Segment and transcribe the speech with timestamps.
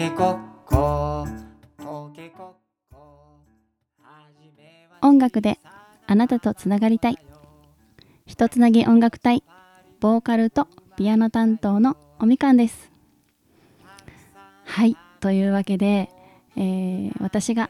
[0.00, 1.28] けこっこ
[5.02, 5.58] 音楽で
[6.06, 7.18] あなたとつながりたい。
[8.24, 9.44] ひとつなぎ音楽隊
[10.00, 12.90] ボーカルとピアノ担当のおみかんです。
[14.64, 16.08] はいというわけで、
[16.56, 17.68] えー私が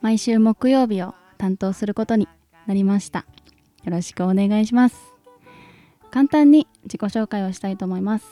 [0.00, 2.26] 毎週木曜日を担当することに
[2.66, 3.26] なりました。
[3.84, 4.96] よろしくお願いします。
[6.10, 8.26] 簡単に自己紹介をしたいと思います。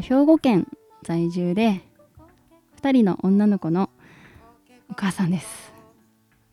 [0.00, 0.68] 兵庫県
[1.02, 1.87] 在住で
[2.78, 3.90] 2人の女の子の
[4.88, 5.72] お母さんです。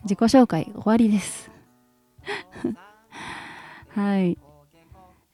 [0.04, 1.52] 自己紹介終わりです。
[3.94, 4.38] はい、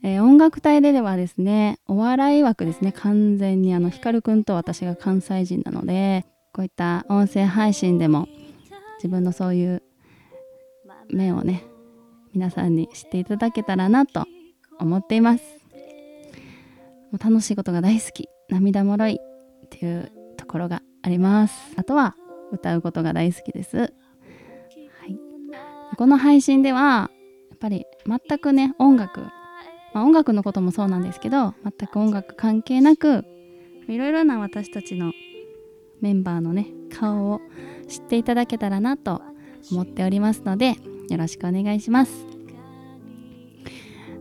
[0.04, 2.92] えー音楽隊でではですねお笑い枠ですね。
[2.92, 8.28] 完全にあの光くんと私が関西人なのでこういった音声配信でも
[8.98, 9.82] 自分のそういう
[11.10, 11.64] 面をね
[12.34, 14.26] 皆さんに知っていただけたらなと
[14.78, 15.44] 思っています。
[17.12, 18.28] もう楽しいことが大好き。
[18.50, 19.20] 涙もろい
[19.66, 20.12] っていう
[20.52, 21.74] ころがあります。
[21.78, 22.16] あとは
[22.52, 23.78] 歌うことが大好きです。
[23.78, 25.18] はい。
[25.98, 27.10] この配信では
[27.50, 29.22] やっぱり全くね音楽、
[29.94, 33.26] まあ、音楽のこともそうなんですけど全く音楽関係なく
[33.88, 35.12] いろいろな私たちの
[36.02, 37.42] メンバーのね顔を
[37.88, 39.22] 知っていただけたらなと
[39.72, 40.76] 思っておりますので
[41.10, 42.26] よろしくお願いします。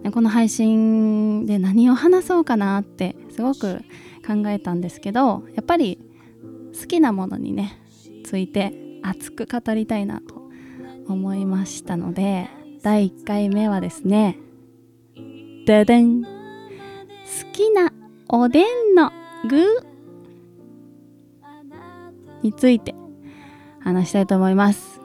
[0.03, 3.81] でこの配信で何を話そうかなってすごく
[4.27, 5.99] 考えたんですけどやっぱり
[6.81, 7.79] 好きなものにね
[8.25, 10.51] ついて熱く語りたいなと
[11.09, 12.49] 思いましたので
[12.83, 14.39] 第1回目はですね
[15.67, 16.23] ででん。
[16.23, 16.29] 好
[17.53, 17.93] きな
[18.29, 19.13] おでんの
[19.49, 19.65] 具
[22.43, 22.95] について
[23.79, 25.01] 話したいと思います。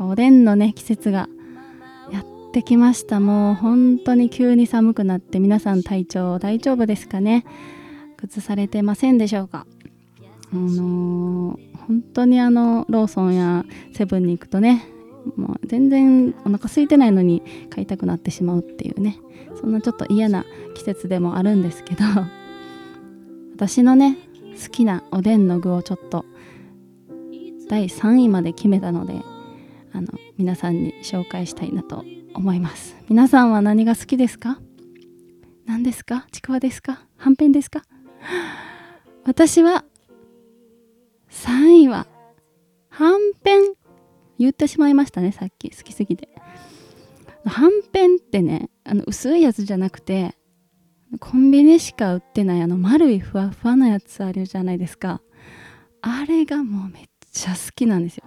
[0.00, 1.28] おでんのね季節が
[2.12, 3.20] やってきました。
[3.20, 7.44] もう本当に急に寒くなって皆さん体調大丈夫ですかね？
[8.18, 9.66] 崩されてませんでしょうか？
[10.52, 14.84] あのー本当にあのローソンやセブンに行くとね
[15.36, 19.18] もう全然お腹空いてないのに買いたくなってしまうっていうね
[19.58, 20.44] そんなちょっと嫌な
[20.74, 22.04] 季節でもあるんですけど
[23.56, 24.18] 私のね
[24.62, 26.26] 好きなおでんの具をちょっと
[27.70, 29.22] 第3位まで決めたので
[29.92, 32.04] あの皆さんに紹介したいなと
[32.34, 32.96] 思います。
[33.08, 34.60] 皆さんは何が好きですか？
[35.66, 36.26] 何ですか？
[36.32, 37.00] ちくわですか？
[37.16, 37.82] はんぺんですか？
[39.24, 39.84] 私は
[41.30, 42.06] 3位は
[42.90, 43.74] はんぺん
[44.38, 45.70] 言ってしまいましたねさっき。
[45.70, 46.28] 好きすぎて。
[47.44, 50.34] はんぺんってねあの薄いやつじゃなくて
[51.20, 55.22] コンビニしか売ってないあの丸いふわふわなやつあるじゃないですか。
[56.02, 58.24] あれがもうめっちゃ好きなんですよ。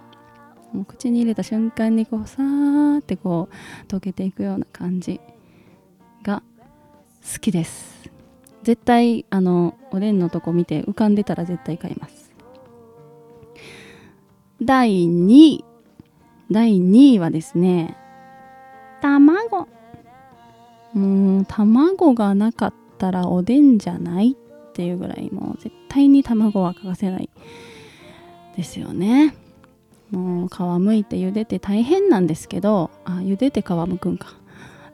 [0.72, 5.20] もう口に入れた瞬間にこうさーってこう溶けていくような感じ
[6.22, 6.42] が
[7.32, 8.10] 好きです。
[8.62, 12.21] 絶対あのおでんのとこ見て浮かんでたら絶対買います。
[14.64, 15.64] 第2位
[16.50, 17.96] 第2位はですね
[19.00, 19.68] 卵。
[20.92, 27.30] もう卵がなかったらおでんじゃないっていうぐらいもう絶対に卵は欠かせない
[28.56, 29.34] ですよね。
[30.10, 34.34] もう皮むいて茹でて大変なんですけどあ茹でて皮むくんか。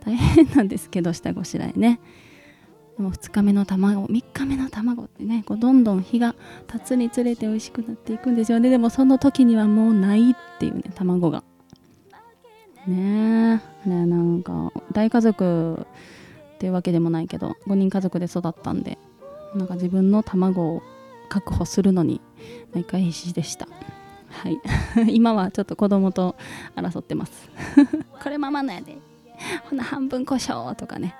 [0.05, 2.00] 大変なんですけど下ごしらえね。
[2.99, 6.35] でも2日目の卵3日目の卵ってねこうどんどん日が
[6.67, 8.71] 経つにつれて美味しくなっていくんですよね。
[8.71, 11.45] でもその時にはもうないっていうね卵が。
[12.89, 13.89] ねえ。
[13.89, 15.87] ねなんか大家族
[16.57, 18.99] っていうわけでもないけど5人家族で育ったんで
[19.55, 20.83] なんか自分の卵を
[21.29, 22.21] 確保するのに
[22.75, 23.69] 毎回必死でした。
[24.31, 24.59] はい。
[25.15, 26.35] 今はちょっと子供と
[26.75, 27.49] 争ってます。
[28.21, 28.99] これママのやで。
[29.71, 31.15] ほな半分胡椒とかね。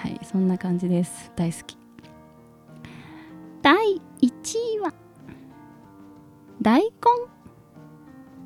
[0.00, 1.30] はいそんな感じです。
[1.36, 1.76] 大好き。
[3.60, 4.30] 第1
[4.76, 4.94] 位は？
[6.62, 6.90] 大根？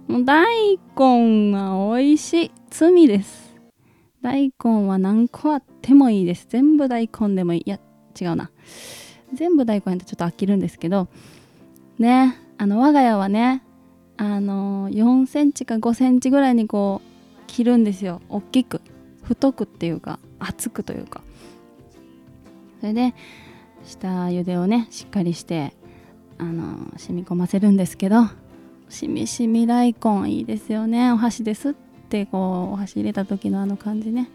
[0.09, 2.51] もう大根は美味しい。
[2.71, 3.55] 罪です。
[4.21, 6.47] 大根は何個あってもいいです。
[6.49, 7.63] 全部大根でもいい。
[7.65, 7.79] いや
[8.21, 8.51] 違うな。
[9.33, 11.07] 全部大根やとちょっと飽きるんですけど。
[12.01, 13.63] ねあの我が家はね
[14.17, 18.21] あの4センチか5センチぐらいにこう切るんですよ。
[18.29, 18.81] 大きく
[19.25, 21.23] 太くっていうか厚くというか。
[22.81, 23.15] それで
[23.85, 25.75] 下茹でをねしっかりして
[26.39, 28.25] あの染み込ませるんですけど
[28.89, 31.11] しみしみ大根いいですよね。
[31.13, 31.75] お箸ですっ
[32.09, 34.29] てこうお箸入れた時のあの感じね。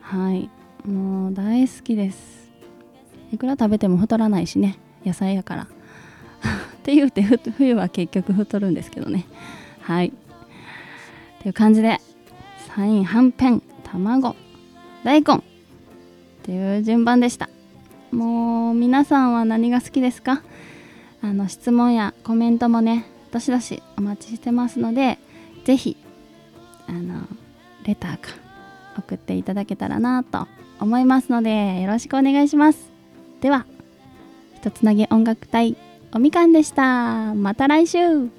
[0.00, 0.50] はい。
[0.86, 2.50] もう大好きです。
[3.32, 4.78] いくら食べても太らないしね。
[5.04, 5.62] 野菜やから。
[6.78, 9.26] って言うて冬は結局太るんですけどね。
[9.80, 10.08] はい。
[10.08, 10.12] っ
[11.42, 12.00] ていう感じで
[12.74, 13.62] サインはんぺん。
[13.92, 14.36] 卵
[15.04, 15.36] 大根。
[15.36, 15.40] っ
[16.42, 17.48] ていう順番でした。
[18.10, 20.42] もう皆さんは何が好きですか？
[21.20, 25.18] あの質問やコメントもねどしどしお待ちしてますので
[25.64, 25.96] ぜひ
[26.86, 27.26] あの
[27.84, 28.30] レターか
[28.96, 30.46] 送っていただけたらなと
[30.80, 32.90] 思いますのでよろしくお願いします。
[33.40, 33.66] では
[34.54, 35.76] ひとつなぎ音楽隊
[36.14, 37.34] おみかんでした。
[37.34, 38.37] また来週。